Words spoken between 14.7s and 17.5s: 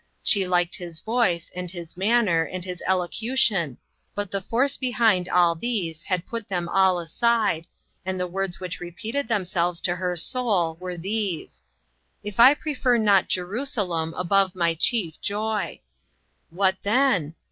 chief joy!" What then?